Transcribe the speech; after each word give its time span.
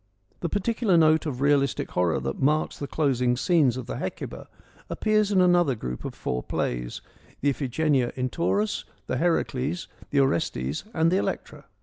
The 0.39 0.49
particular 0.49 0.97
note 0.97 1.27
of 1.27 1.41
realistic 1.41 1.91
horror 1.91 2.19
that 2.21 2.41
marks 2.41 2.75
the 2.79 2.87
closing 2.87 3.37
scenes 3.37 3.77
of 3.77 3.85
the 3.85 3.97
Hecuba 3.97 4.47
appears 4.89 5.31
in 5.31 5.41
another 5.41 5.75
group 5.75 6.03
of 6.05 6.15
four 6.15 6.41
plays, 6.41 7.01
the 7.41 7.49
Iphigenia 7.51 8.11
in 8.15 8.27
Tauris, 8.31 8.83
the 9.05 9.17
Heracles, 9.17 9.87
the 10.09 10.19
Orestes 10.19 10.85
and 10.95 11.11
the 11.11 11.17
Electra. 11.17 11.65